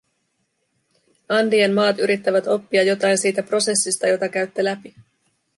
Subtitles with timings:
[1.29, 4.95] Andien maat yrittävät oppia jotain siitä prosessista, jota käytte läpi.